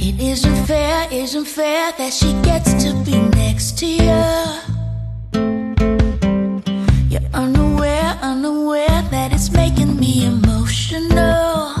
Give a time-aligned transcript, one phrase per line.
[0.00, 4.24] It isn't fair, isn't fair that she gets to be next to you.
[7.10, 11.74] You're unaware, unaware that it's making me emotional.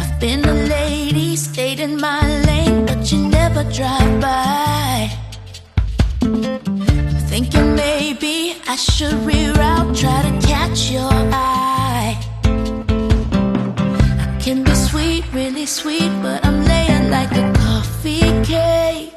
[0.00, 5.10] I've been a lady, stayed in my lane, but you never drive by.
[6.22, 11.85] I'm thinking maybe I should reroute, try to catch your eye.
[15.66, 19.12] sweet, but I'm laying like a coffee cake.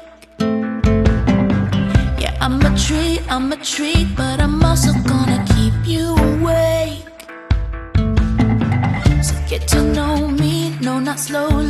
[2.18, 7.06] Yeah, I'm a treat, I'm a treat, but I'm also gonna keep you awake.
[9.22, 11.69] So get to know me, no, not slowly.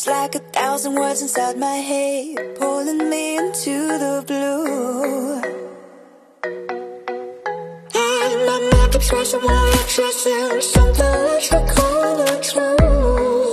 [0.00, 5.42] It's like a thousand words inside my head, pulling me into the blue.
[7.94, 13.52] And my mind keeps rushing while I'm chasing something that you're kinda true.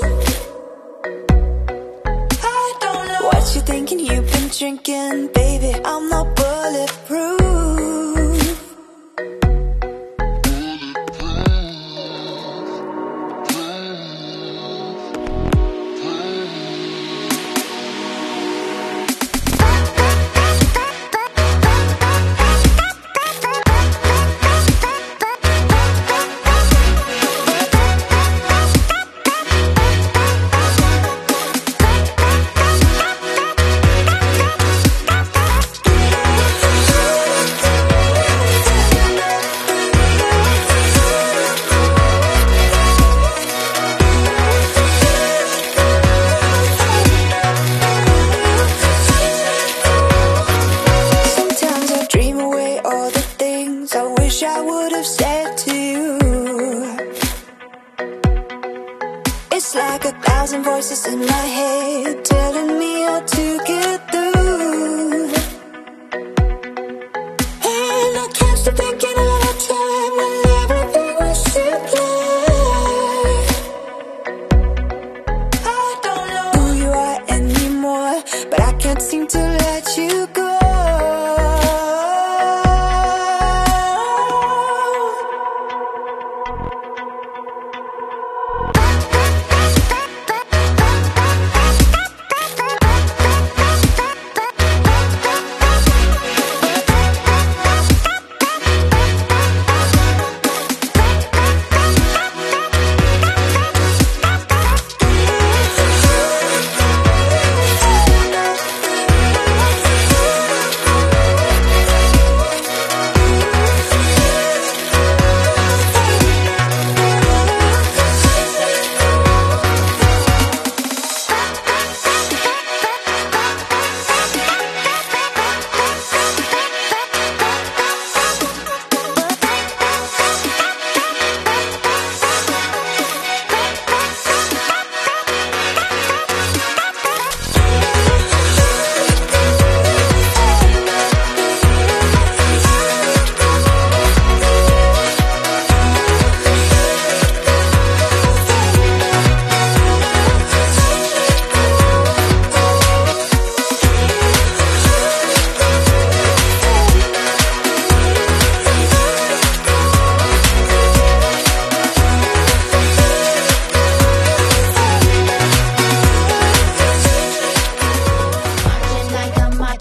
[2.42, 5.74] I don't know what you're thinking, you've been drinking, baby.
[5.84, 7.47] I'm not bulletproof.
[60.64, 62.27] voices in my head.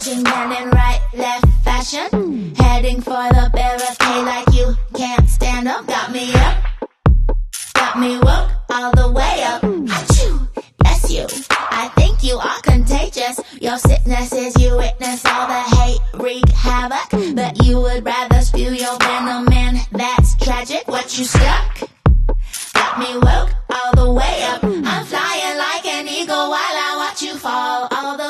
[0.06, 2.54] Touching down and right, left fashion.
[2.54, 5.84] Heading for the barricade like you can't stand up.
[5.88, 6.64] Got me up,
[7.74, 9.62] got me woke all the way up.
[9.62, 10.48] Achoo,
[10.78, 11.26] that's you.
[11.50, 13.40] I think you are contagious.
[13.60, 17.10] Your sickness is you witness all the hate wreak havoc.
[17.34, 19.80] But you would rather spew your venom in.
[19.90, 20.86] That's tragic.
[20.86, 21.80] What you stuck?
[22.74, 24.62] Got me woke all the way up.
[24.62, 28.25] I'm flying like an eagle while I watch you fall all the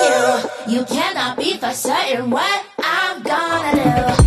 [0.00, 0.78] you.
[0.78, 4.19] You cannot be for certain what I'm gonna do.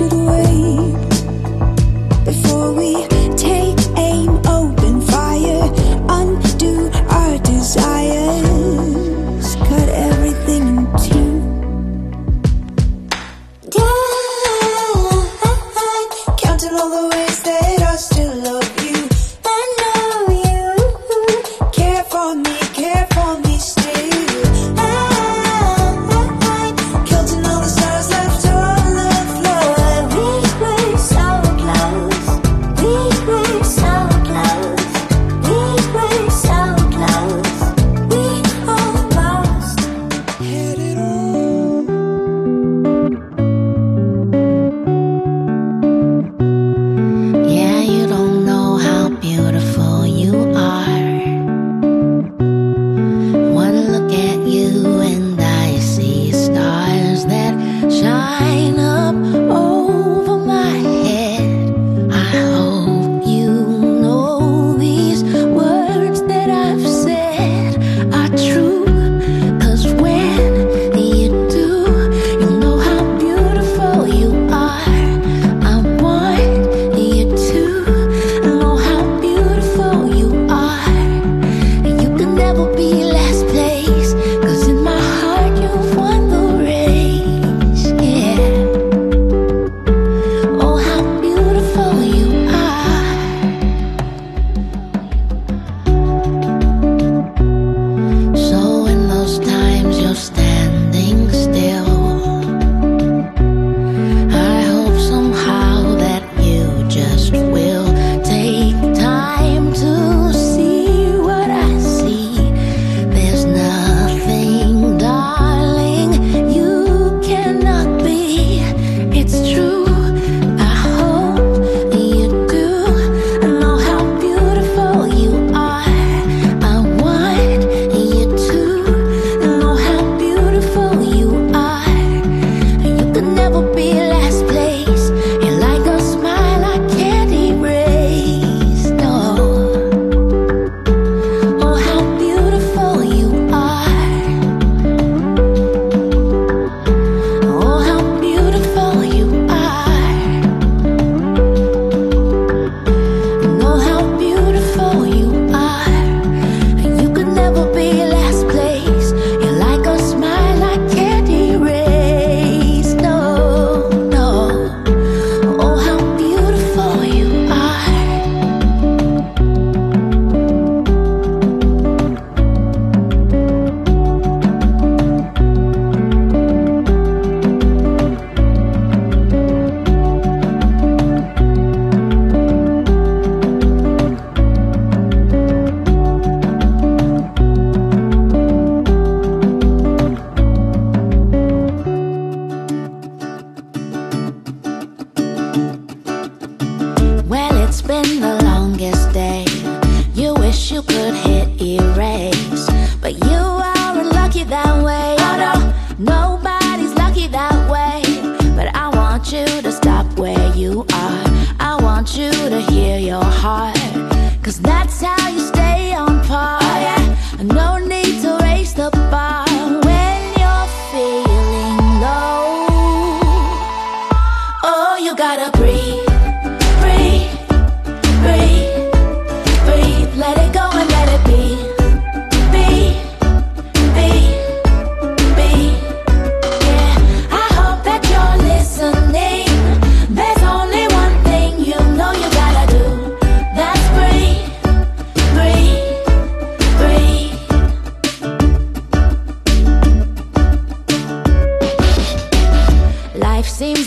[0.00, 0.39] should wait.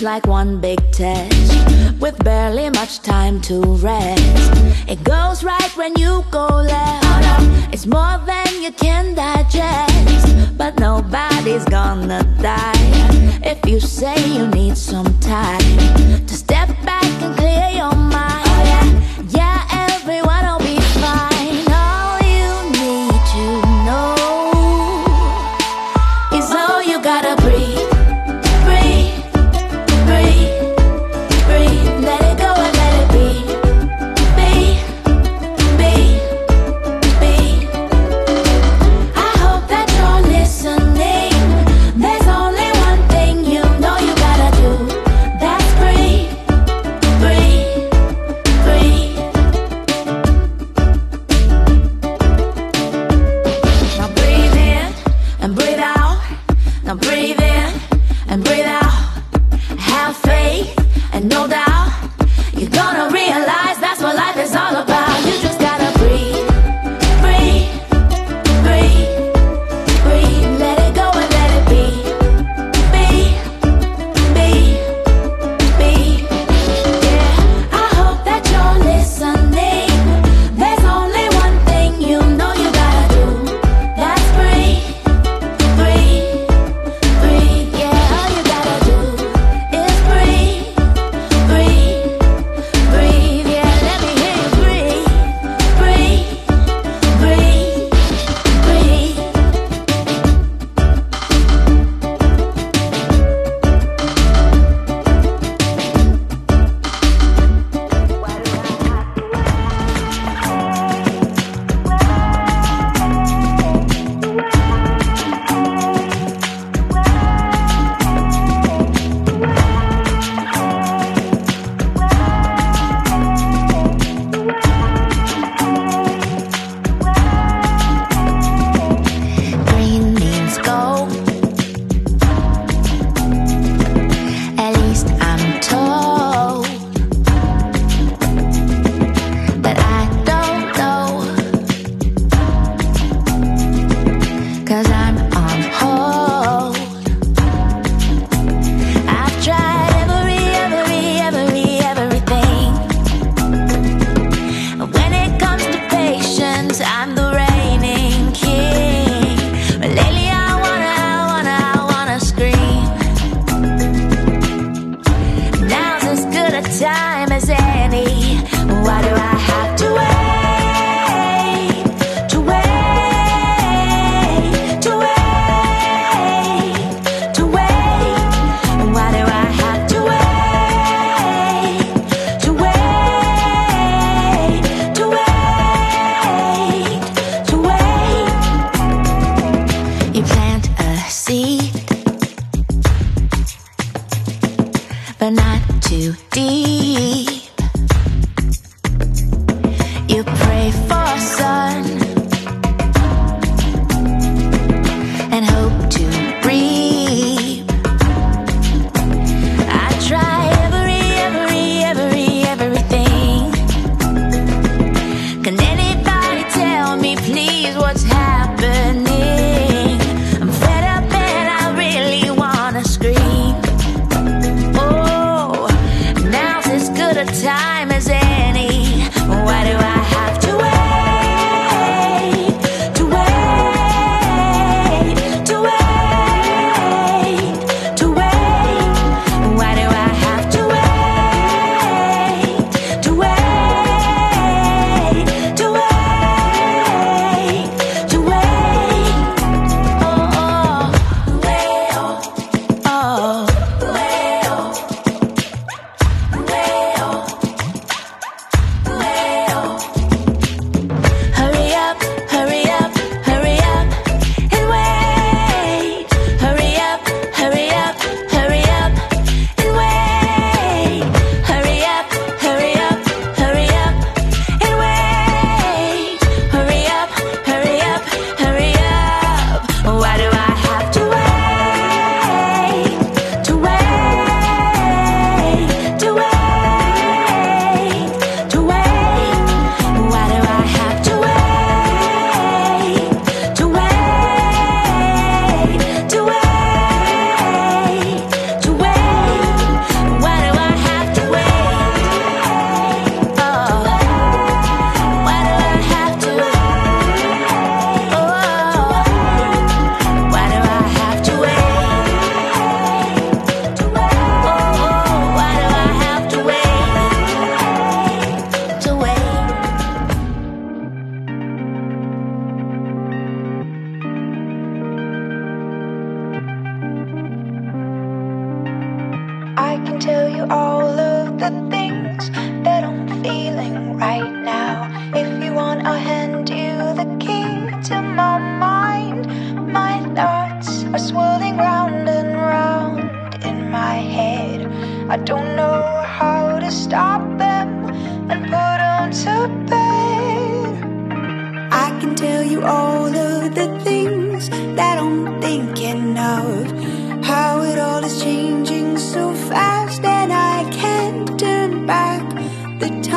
[0.04, 4.22] like one big test With barely much time to rest.
[4.88, 7.74] It goes right when you go left.
[7.74, 13.40] It's more than you can digest But nobody's gonna die.
[13.44, 15.78] If you say you need some time
[16.28, 17.03] To step back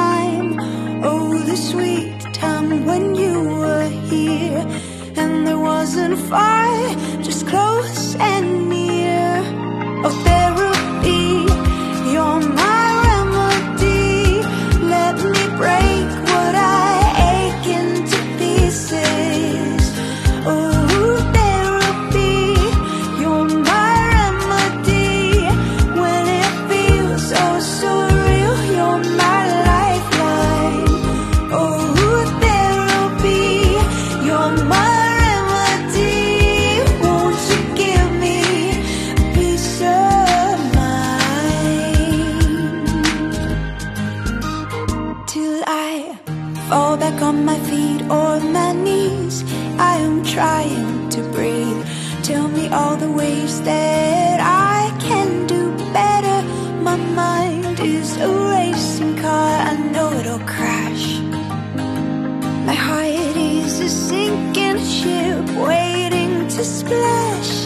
[0.07, 0.49] time.
[1.11, 4.62] Oh, the sweet time when you were here.
[5.21, 6.69] And there wasn't far,
[7.29, 8.86] just close and near.
[63.87, 67.65] a sinking ship waiting to splash.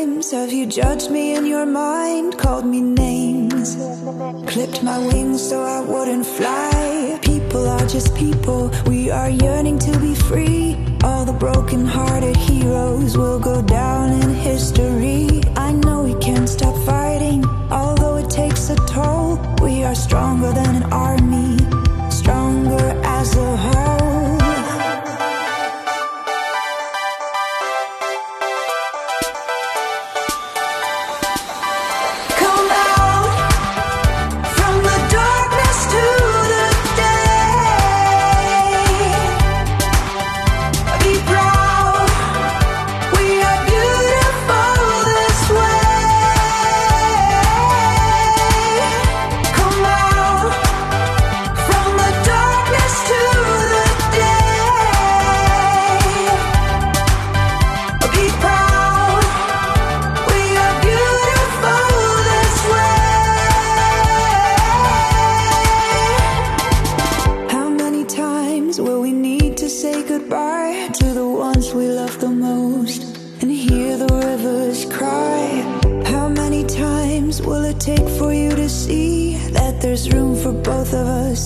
[0.00, 2.38] times have you judged me in your mind?
[2.38, 3.76] Called me names,
[4.50, 7.18] clipped my wings so I wouldn't fly.
[7.22, 10.78] People are just people, we are yearning to be free.
[11.04, 15.42] All the broken-hearted heroes will go down in history.
[15.56, 19.38] I know we can't stop fighting, although it takes a toll.
[19.62, 21.29] We are stronger than an army.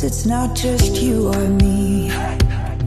[0.04, 2.12] it's not just you or me.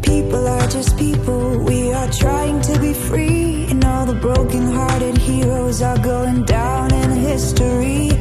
[0.03, 3.65] People are just people, we are trying to be free.
[3.71, 8.11] And all the broken-hearted heroes are going down in history.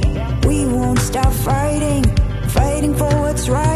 [0.48, 2.04] We won't stop fighting,
[2.48, 3.75] fighting for what's right.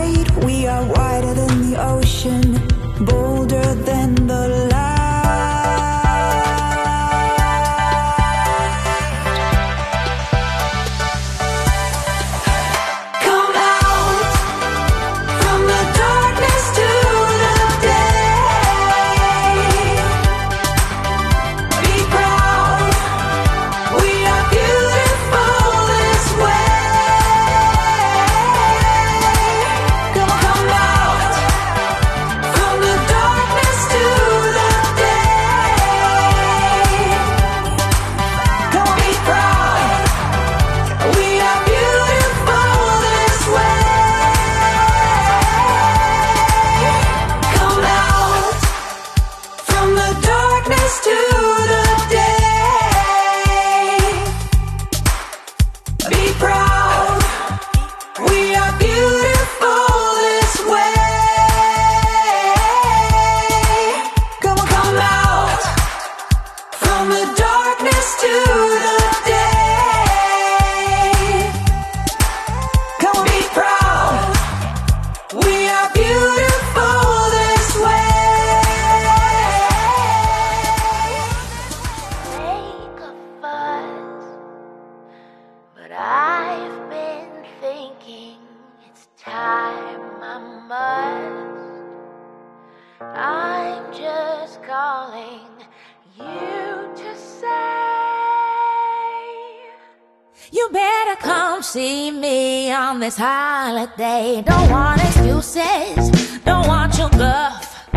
[101.71, 104.43] see me on this holiday.
[104.45, 106.11] Don't want excuses,
[106.45, 107.89] don't want your guff.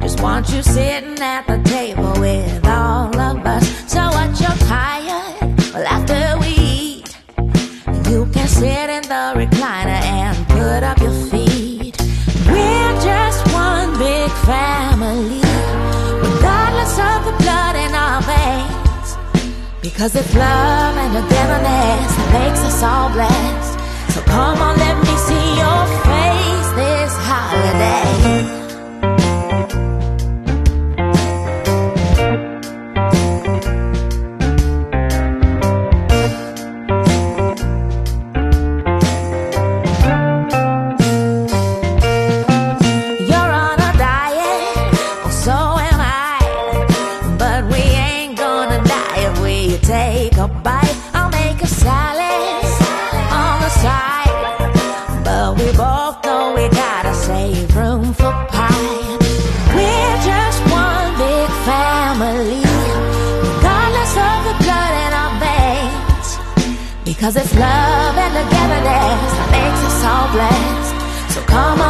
[0.00, 3.68] Just want you sitting at the table with all of us.
[3.92, 5.54] So what you're tired?
[5.74, 7.18] Well, after we eat,
[8.08, 9.87] you can sit in the recliner.
[19.90, 23.80] Because if love and togetherness makes us all blessed,
[24.12, 28.67] so come on, let me see your face this holiday.
[67.28, 71.34] Cause it's love and togetherness that makes us all blessed.
[71.34, 71.87] So come on.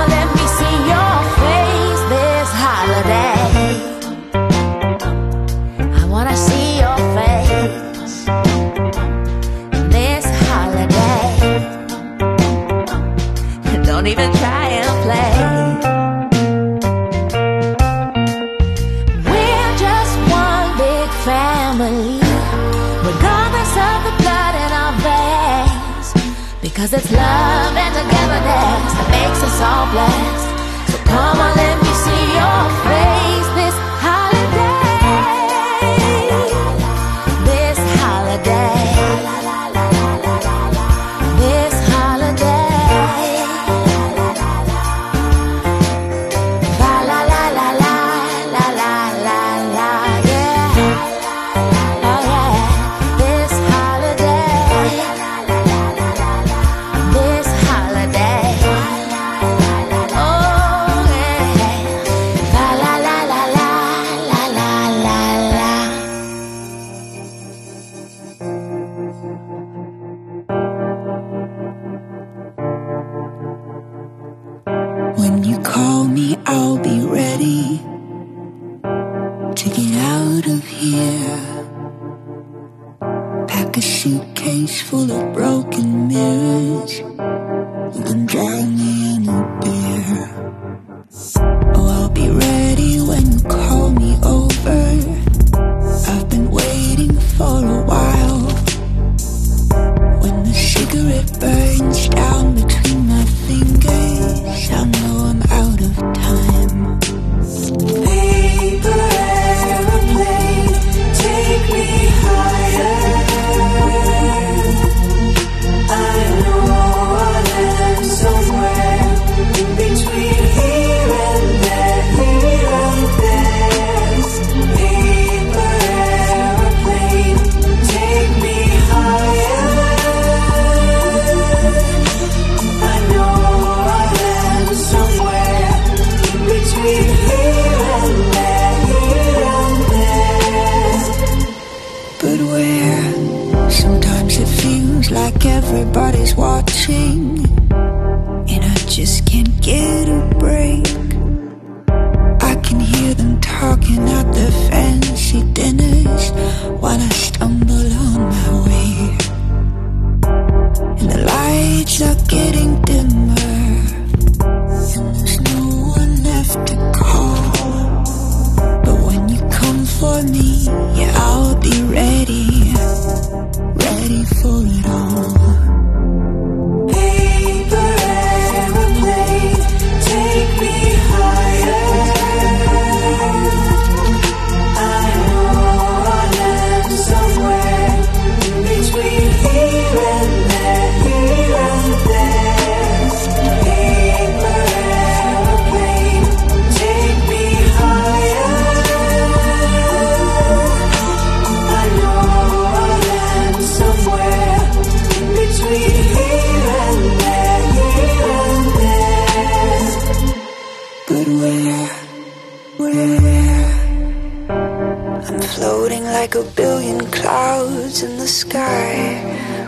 [218.39, 218.95] sky,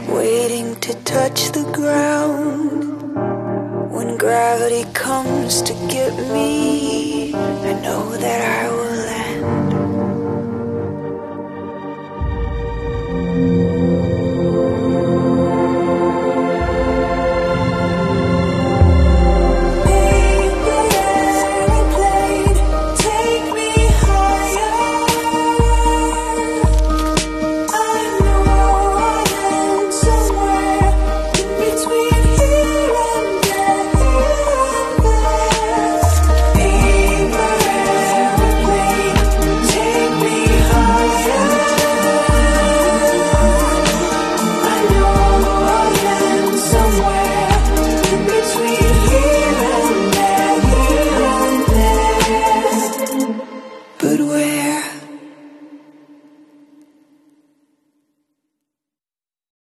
[0.09, 3.03] waiting to touch the ground.
[3.93, 8.90] When gravity comes to get me, I know that I will.